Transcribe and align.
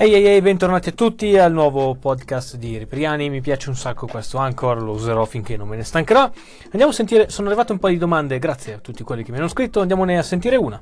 Ehi 0.00 0.14
ehi 0.14 0.26
ehi, 0.26 0.40
bentornati 0.40 0.90
a 0.90 0.92
tutti 0.92 1.36
al 1.36 1.50
nuovo 1.50 1.96
podcast 1.96 2.54
di 2.54 2.78
Ripriani. 2.78 3.30
Mi 3.30 3.40
piace 3.40 3.68
un 3.68 3.74
sacco 3.74 4.06
questo 4.06 4.38
Anchor, 4.38 4.80
lo 4.80 4.92
userò 4.92 5.24
finché 5.24 5.56
non 5.56 5.66
me 5.66 5.74
ne 5.74 5.82
stancherò. 5.82 6.30
Andiamo 6.66 6.90
a 6.90 6.92
sentire, 6.92 7.30
sono 7.30 7.48
arrivate 7.48 7.72
un 7.72 7.80
po' 7.80 7.88
di 7.88 7.98
domande, 7.98 8.38
grazie 8.38 8.74
a 8.74 8.78
tutti 8.78 9.02
quelli 9.02 9.24
che 9.24 9.32
mi 9.32 9.38
hanno 9.38 9.48
scritto. 9.48 9.80
Andiamone 9.80 10.16
a 10.16 10.22
sentire 10.22 10.54
una. 10.54 10.80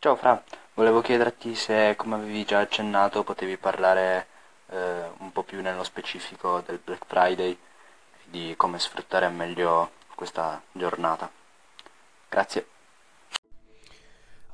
Ciao 0.00 0.16
Fra, 0.16 0.42
volevo 0.74 1.00
chiederti 1.00 1.54
se, 1.54 1.94
come 1.96 2.16
avevi 2.16 2.44
già 2.44 2.58
accennato, 2.58 3.22
potevi 3.22 3.56
parlare 3.58 4.26
eh, 4.70 5.02
un 5.18 5.30
po' 5.30 5.44
più 5.44 5.60
nello 5.62 5.84
specifico 5.84 6.60
del 6.66 6.80
Black 6.82 7.04
Friday 7.06 7.56
di 8.24 8.54
come 8.56 8.80
sfruttare 8.80 9.28
meglio 9.28 9.92
questa 10.16 10.60
giornata. 10.72 11.30
Grazie. 12.28 12.66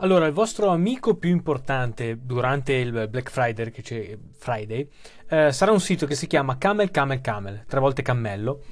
Allora, 0.00 0.26
il 0.26 0.32
vostro 0.32 0.68
amico 0.68 1.16
più 1.16 1.30
importante 1.30 2.18
durante 2.22 2.72
il 2.74 3.08
Black 3.08 3.30
Friday, 3.30 3.72
che 3.72 3.82
c'è 3.82 4.16
Friday, 4.36 4.88
eh, 5.28 5.50
sarà 5.50 5.72
un 5.72 5.80
sito 5.80 6.06
che 6.06 6.14
si 6.14 6.28
chiama 6.28 6.56
Camel 6.56 6.92
Camel 6.92 7.20
Camel, 7.20 7.64
tre 7.66 7.80
volte 7.80 8.02
cammello, 8.02 8.62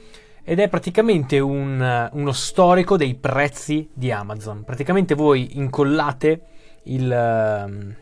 ed 0.45 0.61
è 0.61 0.69
praticamente 0.69 1.41
un, 1.41 2.11
uno 2.13 2.33
storico 2.33 2.97
dei 2.97 3.17
prezzi 3.17 3.91
di 3.93 4.13
Amazon. 4.13 4.63
Praticamente 4.63 5.17
voi 5.17 5.59
incollate 5.59 6.43
il, 6.85 7.11
ehm, 7.11 7.97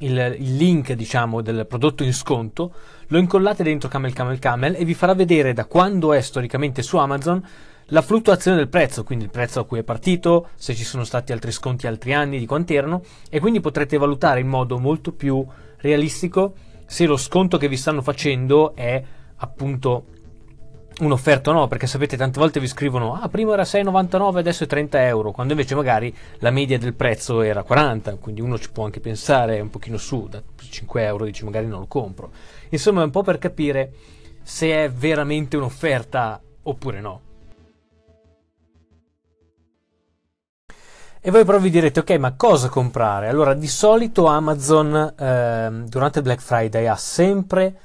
il, 0.00 0.36
il 0.38 0.56
link, 0.56 0.92
diciamo, 0.92 1.40
del 1.40 1.66
prodotto 1.66 2.02
in 2.04 2.12
sconto, 2.12 2.72
lo 3.08 3.18
incollate 3.18 3.62
dentro 3.62 3.88
Camel 3.88 4.12
Camel 4.12 4.38
Camel 4.38 4.74
e 4.76 4.84
vi 4.84 4.94
farà 4.94 5.14
vedere 5.14 5.52
da 5.52 5.66
quando 5.66 6.12
è 6.12 6.20
storicamente 6.20 6.82
su 6.82 6.96
Amazon 6.96 7.42
la 7.90 8.02
fluttuazione 8.02 8.56
del 8.56 8.68
prezzo, 8.68 9.04
quindi 9.04 9.24
il 9.24 9.30
prezzo 9.30 9.60
a 9.60 9.64
cui 9.64 9.78
è 9.78 9.84
partito, 9.84 10.48
se 10.56 10.74
ci 10.74 10.82
sono 10.82 11.04
stati 11.04 11.32
altri 11.32 11.52
sconti 11.52 11.86
altri 11.86 12.14
anni, 12.14 12.38
di 12.38 12.46
quanti 12.46 12.74
erano, 12.74 13.02
e 13.30 13.38
quindi 13.38 13.60
potrete 13.60 13.96
valutare 13.96 14.40
in 14.40 14.48
modo 14.48 14.78
molto 14.78 15.12
più 15.12 15.44
realistico 15.78 16.54
se 16.86 17.04
lo 17.04 17.16
sconto 17.16 17.58
che 17.58 17.68
vi 17.68 17.76
stanno 17.76 18.00
facendo 18.00 18.74
è 18.74 19.02
appunto 19.36 20.06
un'offerta 20.98 21.52
no, 21.52 21.66
perché 21.68 21.86
sapete 21.86 22.16
tante 22.16 22.38
volte 22.38 22.58
vi 22.58 22.66
scrivono 22.66 23.14
ah 23.14 23.28
prima 23.28 23.52
era 23.52 23.64
6,99 23.64 24.36
adesso 24.38 24.64
è 24.64 24.66
30 24.66 25.06
euro, 25.06 25.30
quando 25.30 25.52
invece 25.52 25.74
magari 25.74 26.14
la 26.38 26.50
media 26.50 26.78
del 26.78 26.94
prezzo 26.94 27.42
era 27.42 27.62
40, 27.62 28.16
quindi 28.16 28.40
uno 28.40 28.58
ci 28.58 28.70
può 28.70 28.84
anche 28.84 29.00
pensare 29.00 29.60
un 29.60 29.70
pochino 29.70 29.98
su, 29.98 30.26
da 30.28 30.42
5 30.56 31.02
euro 31.04 31.24
dici 31.24 31.44
magari 31.44 31.66
non 31.66 31.80
lo 31.80 31.86
compro. 31.86 32.30
Insomma 32.70 33.02
è 33.02 33.04
un 33.04 33.10
po' 33.10 33.22
per 33.22 33.38
capire 33.38 33.92
se 34.42 34.84
è 34.84 34.90
veramente 34.90 35.56
un'offerta 35.56 36.40
oppure 36.62 37.00
no. 37.00 37.20
E 41.20 41.30
voi 41.32 41.44
però 41.44 41.58
vi 41.58 41.70
direte, 41.70 41.98
ok, 41.98 42.10
ma 42.18 42.34
cosa 42.36 42.68
comprare? 42.68 43.26
Allora, 43.26 43.52
di 43.52 43.66
solito 43.66 44.26
Amazon 44.26 44.94
eh, 45.18 45.82
durante 45.88 46.22
Black 46.22 46.40
Friday 46.40 46.86
ha 46.86 46.94
sempre 46.94 47.76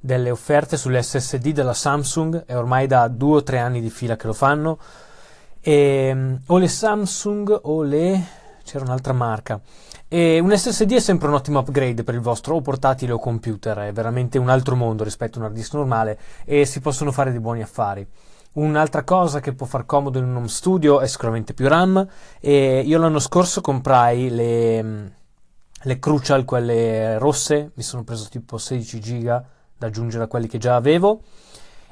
delle 0.00 0.30
offerte 0.30 0.76
sulle 0.76 1.02
SSD 1.02 1.52
della 1.52 1.74
Samsung, 1.74 2.44
è 2.44 2.56
ormai 2.56 2.86
da 2.86 3.08
due 3.08 3.36
o 3.38 3.42
tre 3.42 3.58
anni 3.58 3.80
di 3.80 3.90
fila 3.90 4.16
che 4.16 4.26
lo 4.26 4.32
fanno, 4.32 4.78
e, 5.60 5.72
ehm, 5.72 6.40
o 6.46 6.58
le 6.58 6.68
Samsung 6.68 7.58
o 7.62 7.82
le... 7.82 8.24
c'era 8.62 8.84
un'altra 8.84 9.12
marca. 9.12 9.60
E 10.06 10.38
un 10.38 10.56
SSD 10.56 10.92
è 10.92 11.00
sempre 11.00 11.28
un 11.28 11.34
ottimo 11.34 11.58
upgrade 11.58 12.04
per 12.04 12.14
il 12.14 12.20
vostro 12.20 12.54
o 12.54 12.60
portatile 12.60 13.12
o 13.12 13.18
computer, 13.18 13.76
è 13.78 13.92
veramente 13.92 14.38
un 14.38 14.48
altro 14.48 14.74
mondo 14.74 15.04
rispetto 15.04 15.38
a 15.38 15.40
un 15.40 15.46
hard 15.46 15.54
disk 15.54 15.74
normale 15.74 16.18
e 16.44 16.64
si 16.64 16.80
possono 16.80 17.12
fare 17.12 17.30
dei 17.30 17.40
buoni 17.40 17.60
affari. 17.60 18.06
Un'altra 18.52 19.04
cosa 19.04 19.40
che 19.40 19.52
può 19.52 19.66
far 19.66 19.84
comodo 19.84 20.18
in 20.18 20.24
un 20.24 20.36
home 20.36 20.48
studio 20.48 21.00
è 21.00 21.06
sicuramente 21.06 21.52
più 21.52 21.68
RAM 21.68 22.06
e 22.40 22.80
io 22.80 22.98
l'anno 22.98 23.18
scorso 23.18 23.60
comprai 23.60 24.30
le, 24.30 25.12
le 25.82 25.98
Crucial, 25.98 26.44
quelle 26.44 27.18
rosse, 27.18 27.72
mi 27.74 27.82
sono 27.82 28.02
preso 28.02 28.28
tipo 28.30 28.56
16 28.56 29.00
giga 29.00 29.44
da 29.78 29.86
aggiungere 29.86 30.24
a 30.24 30.26
quelli 30.26 30.48
che 30.48 30.58
già 30.58 30.76
avevo 30.76 31.22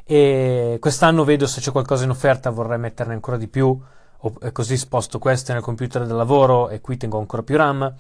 e 0.09 0.77
quest'anno 0.81 1.25
vedo 1.25 1.49
se 1.49 1.60
c'è 1.60 1.72
qualcosa 1.72 2.05
in 2.05 2.10
offerta, 2.10 2.50
vorrei 2.50 2.78
metterne 2.78 3.12
ancora 3.12 3.37
di 3.37 3.49
più, 3.49 3.77
così 4.53 4.77
sposto 4.77 5.19
queste 5.19 5.53
nel 5.53 5.62
computer 5.62 6.06
del 6.06 6.15
lavoro 6.15 6.69
e 6.69 6.81
qui 6.81 6.97
tengo 6.97 7.19
ancora 7.19 7.43
più 7.43 7.56
RAM. 7.56 7.93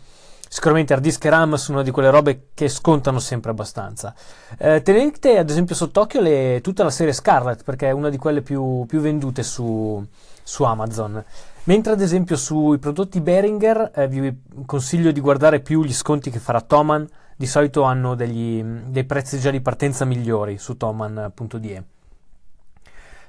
Sicuramente 0.48 0.92
hard 0.92 1.02
disk 1.02 1.24
e 1.24 1.30
RAM 1.30 1.56
sono 1.56 1.78
una 1.78 1.84
di 1.84 1.90
quelle 1.90 2.10
robe 2.10 2.50
che 2.54 2.68
scontano 2.68 3.18
sempre 3.18 3.50
abbastanza. 3.50 4.14
Eh, 4.56 4.82
tenete 4.82 5.36
ad 5.38 5.50
esempio 5.50 5.74
sott'occhio 5.74 6.20
le, 6.20 6.60
tutta 6.62 6.84
la 6.84 6.90
serie 6.90 7.12
Scarlet 7.12 7.64
perché 7.64 7.88
è 7.88 7.90
una 7.90 8.08
di 8.08 8.16
quelle 8.16 8.42
più, 8.42 8.84
più 8.86 9.00
vendute 9.00 9.42
su, 9.42 10.00
su, 10.44 10.62
Amazon. 10.62 11.22
Mentre 11.64 11.94
ad 11.94 12.00
esempio 12.00 12.36
sui 12.36 12.78
prodotti 12.78 13.20
Behringer 13.20 13.90
eh, 13.92 14.06
vi 14.06 14.42
consiglio 14.64 15.10
di 15.10 15.18
guardare 15.18 15.58
più 15.58 15.82
gli 15.82 15.92
sconti 15.92 16.30
che 16.30 16.38
farà 16.38 16.60
Thomann. 16.60 17.04
Di 17.36 17.46
solito 17.46 17.82
hanno 17.82 18.14
degli, 18.14 18.62
dei 18.62 19.04
prezzi 19.04 19.38
già 19.38 19.50
di 19.50 19.60
partenza 19.60 20.06
migliori 20.06 20.56
su 20.56 20.76
Thomann.de. 20.76 21.84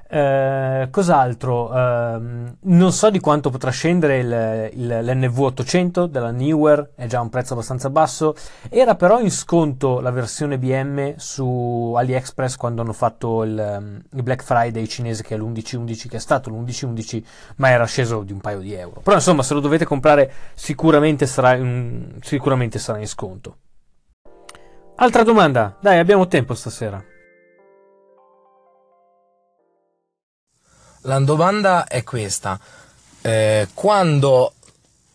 Eh, 0.09 0.87
cos'altro? 0.89 1.73
Eh, 1.75 2.19
non 2.59 2.91
so 2.93 3.09
di 3.09 3.19
quanto 3.19 3.49
potrà 3.49 3.71
scendere 3.71 4.19
il, 4.19 4.69
il, 4.79 4.87
l'NV800 4.87 6.05
della 6.05 6.31
Newer, 6.31 6.91
è 6.95 7.07
già 7.07 7.19
un 7.19 7.27
prezzo 7.29 7.53
abbastanza 7.53 7.89
basso. 7.89 8.33
Era 8.69 8.95
però 8.95 9.19
in 9.19 9.31
sconto 9.31 9.99
la 9.99 10.11
versione 10.11 10.57
BM 10.57 11.15
su 11.17 11.93
AliExpress 11.97 12.55
quando 12.55 12.81
hanno 12.81 12.93
fatto 12.93 13.43
il, 13.43 14.03
il 14.13 14.23
Black 14.23 14.43
Friday 14.43 14.87
cinese 14.87 15.23
che 15.23 15.35
è 15.35 15.37
l'11.11, 15.37 16.07
che 16.07 16.15
è 16.15 16.21
stato 16.21 16.49
l'11.11, 16.49 17.23
ma 17.57 17.69
era 17.69 17.85
sceso 17.85 18.23
di 18.23 18.31
un 18.31 18.39
paio 18.39 18.59
di 18.59 18.73
euro. 18.73 19.01
Però 19.01 19.17
insomma, 19.17 19.43
se 19.43 19.53
lo 19.53 19.59
dovete 19.59 19.83
comprare, 19.83 20.31
sicuramente 20.53 21.25
sarà 21.25 21.55
in, 21.55 22.15
sicuramente 22.21 22.79
sarà 22.79 22.99
in 22.99 23.07
sconto. 23.07 23.57
Altra 24.99 25.21
domanda, 25.21 25.77
dai, 25.79 25.99
abbiamo 25.99 26.27
tempo 26.27 26.55
stasera. 26.55 27.03
La 31.01 31.19
domanda 31.19 31.85
è 31.85 32.01
questa. 32.01 32.59
Eh, 33.21 33.67
quando 33.75 34.53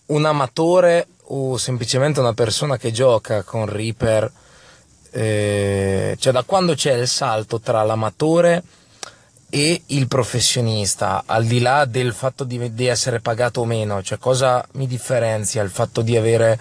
un 0.06 0.24
amatore 0.24 1.08
o 1.24 1.56
semplicemente 1.56 2.20
una 2.20 2.32
persona 2.32 2.76
che 2.76 2.92
gioca 2.92 3.42
con 3.42 3.66
Reaper, 3.66 4.30
eh, 5.10 6.16
cioè 6.16 6.32
da 6.32 6.44
quando 6.44 6.74
c'è 6.74 6.92
il 6.92 7.08
salto 7.08 7.58
tra 7.58 7.82
l'amatore 7.82 8.62
e 9.50 9.82
il 9.86 10.06
professionista, 10.06 11.24
al 11.26 11.44
di 11.44 11.58
là 11.58 11.86
del 11.86 12.12
fatto 12.12 12.44
di, 12.44 12.72
di 12.72 12.86
essere 12.86 13.18
pagato 13.18 13.62
o 13.62 13.64
meno, 13.64 14.00
cioè 14.00 14.18
cosa 14.18 14.64
mi 14.74 14.86
differenzia 14.86 15.60
il 15.60 15.70
fatto 15.70 16.02
di 16.02 16.16
avere 16.16 16.56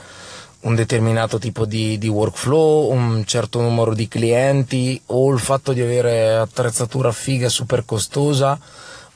un 0.61 0.75
determinato 0.75 1.39
tipo 1.39 1.65
di, 1.65 1.97
di, 1.97 2.07
workflow, 2.07 2.91
un 2.91 3.23
certo 3.25 3.61
numero 3.61 3.93
di 3.93 4.07
clienti 4.07 5.01
o 5.07 5.31
il 5.31 5.39
fatto 5.39 5.73
di 5.73 5.81
avere 5.81 6.35
attrezzatura 6.35 7.11
figa 7.11 7.49
super 7.49 7.83
costosa 7.85 8.59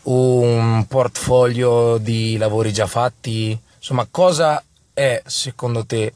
un 0.06 0.86
portfolio 0.88 1.98
di 1.98 2.38
lavori 2.38 2.74
già 2.74 2.88
fatti? 2.88 3.60
Insomma, 3.78 4.08
cosa 4.10 4.64
è 4.94 5.22
secondo 5.26 5.86
te 5.86 6.14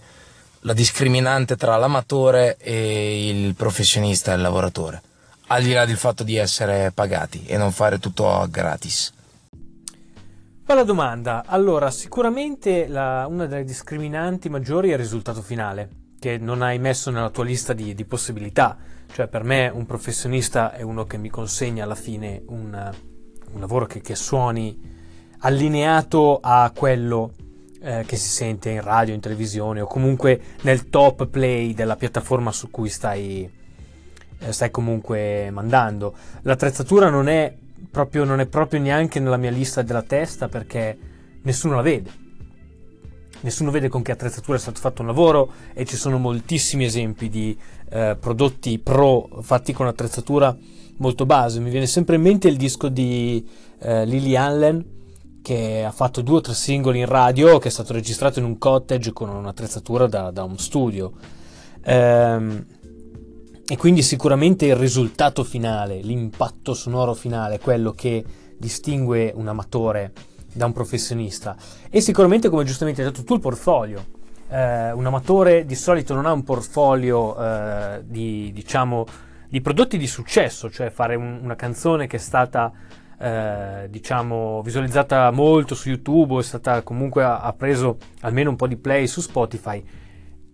la 0.62 0.74
discriminante 0.74 1.56
tra 1.56 1.78
l'amatore 1.78 2.58
e 2.58 3.30
il 3.30 3.56
professionista 3.56 4.32
e 4.32 4.36
il 4.36 4.42
lavoratore? 4.42 5.02
Al 5.48 5.64
di 5.64 5.74
là 5.74 5.86
del 5.86 5.98
fatto 5.98 6.24
di 6.24 6.36
essere 6.36 6.92
pagati 6.92 7.46
e 7.46 7.58
non 7.58 7.72
fare 7.72 7.98
tutto 8.00 8.46
gratis. 8.50 9.12
Bella 10.70 10.84
domanda. 10.84 11.46
Allora, 11.48 11.90
sicuramente 11.90 12.88
la, 12.88 13.26
una 13.28 13.48
delle 13.48 13.64
discriminanti 13.64 14.50
maggiori 14.50 14.90
è 14.90 14.92
il 14.92 15.00
risultato 15.00 15.42
finale, 15.42 15.90
che 16.20 16.38
non 16.38 16.62
hai 16.62 16.78
messo 16.78 17.10
nella 17.10 17.32
tua 17.32 17.44
lista 17.44 17.74
di, 17.74 17.96
di 17.96 18.06
possibilità. 18.06 18.78
Cioè, 19.12 19.28
per 19.28 19.44
me 19.44 19.72
un 19.74 19.88
professionista 19.88 20.72
è 20.72 20.84
uno 20.84 21.06
che 21.06 21.18
mi 21.18 21.30
consegna 21.30 21.86
alla 21.86 21.96
fine 21.96 22.44
un, 22.50 22.92
un 23.52 23.60
lavoro 23.60 23.88
che, 23.88 24.02
che 24.02 24.14
suoni 24.14 24.80
allineato 25.40 26.38
a 26.40 26.72
quello 26.76 27.34
eh, 27.82 28.04
che 28.06 28.16
si 28.16 28.30
sente 28.30 28.70
in 28.70 28.82
radio, 28.82 29.16
in 29.16 29.22
televisione 29.22 29.82
o 29.82 29.88
comunque 29.88 30.40
nel 30.62 30.88
top 30.90 31.26
play 31.30 31.74
della 31.74 31.96
piattaforma 31.96 32.52
su 32.52 32.70
cui 32.70 32.90
stai, 32.90 33.52
eh, 34.38 34.52
stai 34.52 34.70
comunque 34.70 35.50
mandando. 35.50 36.14
L'attrezzatura 36.44 37.10
non 37.10 37.28
è, 37.28 37.58
proprio, 37.90 38.24
non 38.24 38.40
è 38.40 38.48
proprio 38.48 38.80
neanche 38.80 39.20
nella 39.20 39.38
mia 39.38 39.52
lista 39.52 39.82
della 39.82 40.04
testa 40.04 40.48
perché 40.48 40.98
nessuno 41.42 41.76
la 41.76 41.82
vede. 41.82 42.28
Nessuno 43.42 43.72
vede 43.72 43.88
con 43.88 44.02
che 44.02 44.12
attrezzatura 44.12 44.58
è 44.58 44.60
stato 44.60 44.80
fatto 44.80 45.02
un 45.02 45.08
lavoro 45.08 45.52
e 45.74 45.86
ci 45.86 45.96
sono 45.96 46.18
moltissimi 46.18 46.84
esempi 46.84 47.30
di 47.30 47.58
eh, 47.90 48.18
prodotti 48.20 48.80
pro 48.80 49.30
fatti 49.42 49.72
con 49.72 49.88
attrezzatura 49.88 50.56
molto 50.98 51.26
base. 51.26 51.60
Mi 51.60 51.70
viene 51.70 51.88
sempre 51.88 52.16
in 52.16 52.22
mente 52.22 52.50
il 52.50 52.58
disco 52.58 52.90
di 52.90 53.48
eh, 53.80 54.06
Lily 54.06 54.36
Allen 54.36 54.98
che 55.42 55.84
ha 55.86 55.92
fatto 55.92 56.22
due 56.22 56.38
o 56.38 56.42
tre 56.42 56.54
singoli 56.54 57.00
in 57.00 57.06
radio, 57.06 57.60
che 57.60 57.70
è 57.70 57.72
stato 57.72 57.94
registrato 57.94 58.40
in 58.40 58.46
un 58.46 58.58
cottage 58.58 59.14
con 59.14 59.30
un'attrezzatura 59.30 60.08
da, 60.08 60.32
da 60.32 60.44
un 60.44 60.58
studio. 60.58 61.14
Ehm, 61.84 62.66
e 63.72 63.78
quindi 63.78 64.02
sicuramente 64.02 64.66
il 64.66 64.76
risultato 64.76 65.44
finale, 65.44 66.00
l'impatto 66.00 66.74
sonoro 66.74 67.14
finale, 67.14 67.60
quello 67.60 67.92
che 67.92 68.26
distingue 68.58 69.32
un 69.36 69.48
amatore 69.48 70.12
da 70.52 70.66
un 70.66 70.74
professionista. 70.74 71.56
E 71.88 72.02
sicuramente, 72.02 72.50
come 72.50 72.64
giustamente 72.64 73.04
hai 73.04 73.10
detto 73.10 73.24
tu, 73.24 73.36
il 73.36 73.40
portfolio. 73.40 74.04
Eh, 74.50 74.92
un 74.92 75.06
amatore 75.06 75.66
di 75.66 75.76
solito 75.76 76.16
non 76.16 76.26
ha 76.26 76.32
un 76.32 76.44
portfolio 76.44 77.40
eh, 77.40 78.02
di, 78.06 78.52
diciamo, 78.52 79.06
di 79.48 79.62
prodotti 79.62 80.00
di 80.00 80.08
successo, 80.08 80.72
cioè 80.72 80.90
fare 80.90 81.14
un, 81.14 81.40
una 81.44 81.56
canzone 81.56 82.08
che 82.08 82.18
è 82.18 82.20
stata 82.20 82.74
eh, 83.20 83.86
diciamo 83.88 84.62
visualizzata 84.64 85.30
molto 85.30 85.76
su 85.76 85.90
YouTube 85.90 86.36
o 86.36 86.40
è 86.40 86.44
stata 86.44 86.82
comunque 86.84 87.24
ha, 87.24 87.42
ha, 87.42 87.52
preso 87.54 87.98
almeno 88.22 88.50
un 88.50 88.56
po' 88.56 88.66
di 88.66 88.78
play 88.78 89.08
su 89.08 89.20
Spotify 89.20 89.84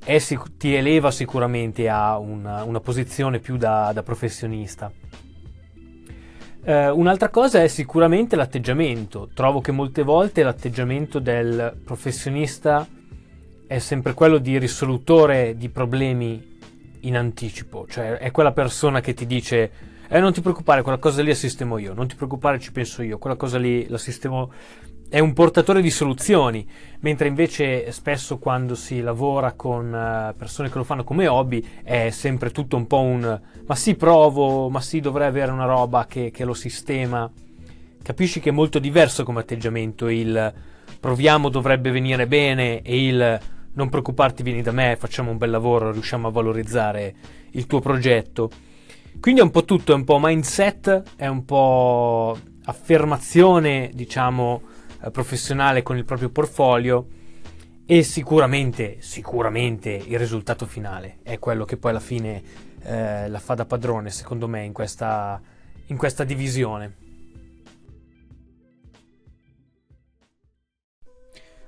è, 0.06 0.22
ti 0.58 0.74
eleva 0.74 1.12
sicuramente 1.12 1.90
a 1.90 2.18
una, 2.20 2.64
una 2.64 2.80
posizione 2.80 3.40
più 3.40 3.58
da, 3.58 3.92
da 3.92 4.04
professionista. 4.04 4.92
Eh, 6.64 6.90
un'altra 6.90 7.30
cosa 7.30 7.62
è 7.62 7.68
sicuramente 7.68 8.36
l'atteggiamento. 8.36 9.30
Trovo 9.34 9.62
che 9.62 9.72
molte 9.72 10.04
volte 10.04 10.44
l'atteggiamento 10.44 11.20
del 11.20 11.76
professionista 11.84 12.88
è 13.68 13.80
sempre 13.80 14.14
quello 14.14 14.38
di 14.38 14.58
risolutore 14.60 15.58
di 15.58 15.70
problemi 15.70 16.54
in 17.02 17.18
anticipo, 17.18 17.86
cioè 17.88 18.18
è 18.18 18.32
quella 18.32 18.52
persona 18.52 19.00
che 19.02 19.14
ti 19.14 19.26
dice 19.26 19.72
eh, 20.08 20.20
non 20.20 20.34
ti 20.34 20.42
preoccupare, 20.42 20.82
quella 20.82 20.98
cosa 21.00 21.22
lì 21.22 21.30
la 21.30 21.36
sistemo 21.36 21.78
io, 21.78 21.94
non 21.94 22.08
ti 22.08 22.16
preoccupare, 22.16 22.60
ci 22.60 22.72
penso 22.72 23.02
io, 23.02 23.18
quella 23.18 23.36
cosa 23.36 23.58
lì 23.58 23.88
la 23.88 23.98
sistemo 23.98 24.52
è 25.16 25.20
un 25.20 25.32
portatore 25.32 25.82
di 25.82 25.92
soluzioni, 25.92 26.68
mentre 27.00 27.30
invece 27.30 27.90
spesso 27.94 28.38
quando 28.38 28.76
si 28.76 29.00
lavora 29.00 29.54
con 29.54 29.96
eh, 29.96 30.34
persone 30.38 30.70
che 30.70 30.78
lo 30.78 30.84
fanno 30.84 31.06
come 31.06 31.26
hobby 31.26 31.66
è 31.86 32.10
sempre 32.10 32.52
tutto 32.52 32.76
un 32.76 32.86
po' 32.86 33.00
un 33.00 33.42
ma 33.66 33.76
sì 33.76 33.96
provo, 33.96 34.68
ma 34.68 34.82
sì 34.82 35.00
dovrei 35.00 35.28
avere 35.28 35.54
una 35.54 35.64
roba 35.64 36.06
che, 36.06 36.32
che 36.32 36.44
lo 36.44 36.54
sistema. 36.54 37.32
Capisci 38.04 38.42
che 38.42 38.50
è 38.50 38.52
molto 38.52 38.78
diverso 38.78 39.24
come 39.24 39.40
atteggiamento 39.40 40.10
il 40.10 40.54
proviamo 41.00 41.48
dovrebbe 41.48 41.92
venire 41.92 42.28
bene 42.28 42.82
e 42.82 43.08
il 43.08 43.40
non 43.72 43.88
preoccuparti 43.88 44.44
vieni 44.44 44.62
da 44.62 44.74
me, 44.74 44.98
facciamo 45.00 45.32
un 45.32 45.38
bel 45.38 45.50
lavoro, 45.50 45.94
riusciamo 45.94 46.28
a 46.28 46.32
valorizzare 46.32 47.16
il 47.52 47.66
tuo 47.68 47.80
progetto. 47.80 48.50
Quindi 49.22 49.40
è 49.40 49.44
un 49.46 49.52
po' 49.52 49.64
tutto, 49.64 49.94
è 49.94 49.96
un 49.96 50.04
po' 50.04 50.20
mindset, 50.22 51.04
è 51.16 51.28
un 51.28 51.46
po' 51.46 52.38
affermazione, 52.66 53.92
diciamo, 53.94 54.74
professionale 55.12 55.84
con 55.84 55.98
il 55.98 56.06
proprio 56.06 56.30
portfolio 56.30 57.08
e 57.86 58.02
sicuramente, 58.04 58.98
sicuramente 59.02 59.92
il 59.92 60.18
risultato 60.18 60.66
finale 60.66 61.20
è 61.22 61.38
quello 61.38 61.66
che 61.66 61.78
poi 61.78 61.92
alla 61.92 62.00
fine 62.00 62.42
eh, 62.82 63.30
la 63.30 63.40
fa 63.40 63.54
da 63.54 63.66
padrone, 63.66 64.10
secondo 64.10 64.48
me, 64.48 64.64
in 64.64 64.74
questa, 64.74 65.42
in 65.88 65.98
questa 65.98 66.24
divisione. 66.24 67.04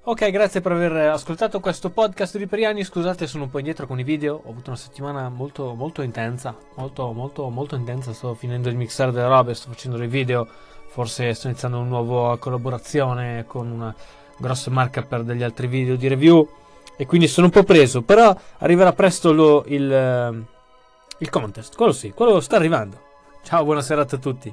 Ok, 0.10 0.32
grazie 0.32 0.62
per 0.62 0.72
aver 0.72 1.10
ascoltato 1.10 1.60
questo 1.60 1.90
podcast 1.90 2.38
di 2.38 2.48
Periani. 2.48 2.82
Scusate, 2.82 3.28
sono 3.28 3.44
un 3.44 3.50
po' 3.50 3.58
indietro 3.58 3.86
con 3.86 4.00
i 4.00 4.04
video. 4.04 4.42
Ho 4.46 4.52
avuto 4.52 4.70
una 4.70 4.80
settimana 4.80 5.28
molto, 5.28 5.74
molto 5.74 6.02
intensa. 6.02 6.56
Molto, 6.78 7.12
molto, 7.12 7.50
molto 7.50 7.76
intensa. 7.76 8.14
Sto 8.14 8.34
finendo 8.34 8.70
di 8.70 8.78
mixare 8.78 9.12
delle 9.12 9.28
robe, 9.28 9.54
sto 9.54 9.70
facendo 9.70 9.98
dei 9.98 10.08
video. 10.08 10.48
Forse 10.98 11.36
sto 11.36 11.46
iniziando 11.46 11.78
una 11.78 11.90
nuova 11.90 12.40
collaborazione 12.40 13.46
con 13.46 13.70
una 13.70 13.94
grossa 14.36 14.72
marca 14.72 15.04
per 15.04 15.22
degli 15.22 15.44
altri 15.44 15.68
video 15.68 15.96
di 15.96 16.08
review. 16.08 16.50
E 16.98 17.06
quindi 17.06 17.28
sono 17.28 17.46
un 17.46 17.52
po' 17.52 17.62
preso. 17.62 18.02
Però 18.02 18.36
arriverà 18.58 18.94
presto 18.94 19.32
lo, 19.32 19.64
il, 19.68 20.44
il 21.20 21.30
contest. 21.30 21.76
Quello 21.76 21.92
sì, 21.92 22.14
quello 22.14 22.40
sta 22.40 22.56
arrivando. 22.56 23.00
Ciao, 23.44 23.64
buona 23.64 23.84
serata 23.84 24.16
a 24.16 24.20
tutti. 24.20 24.52